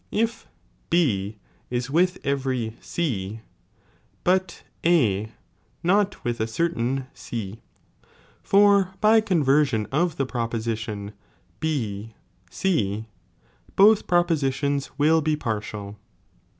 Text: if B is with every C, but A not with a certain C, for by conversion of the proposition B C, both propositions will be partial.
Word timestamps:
if 0.09 0.47
B 0.89 1.37
is 1.69 1.91
with 1.91 2.17
every 2.23 2.75
C, 2.81 3.41
but 4.23 4.63
A 4.83 5.31
not 5.83 6.23
with 6.25 6.39
a 6.41 6.47
certain 6.47 7.05
C, 7.13 7.61
for 8.41 8.95
by 8.99 9.21
conversion 9.21 9.85
of 9.91 10.15
the 10.17 10.25
proposition 10.25 11.13
B 11.59 12.15
C, 12.49 13.05
both 13.75 14.07
propositions 14.07 14.89
will 14.97 15.21
be 15.21 15.35
partial. 15.35 15.99